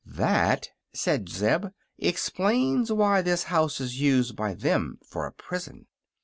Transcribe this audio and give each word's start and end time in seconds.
"That," 0.03 0.69
said 0.95 1.29
Zeb, 1.29 1.65
"explains 1.99 2.91
why 2.91 3.21
this 3.21 3.43
house 3.53 3.79
is 3.79 4.01
used 4.01 4.35
by 4.35 4.55
them 4.55 4.97
for 5.07 5.27
a 5.27 5.31
prison. 5.31 5.85